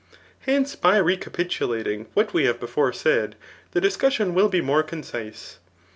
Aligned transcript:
Hence, 0.47 0.75
by 0.75 0.97
recapitulating 0.97 2.05
i<wbat 2.17 2.29
wt 2.33 2.45
have 2.45 2.59
before 2.59 2.91
said, 2.91 3.35
the 3.73 3.79
discussion 3.81 4.33
will 4.33 4.49
be 4.49 4.59
more 4.59 4.81
coacise. 4.83 5.57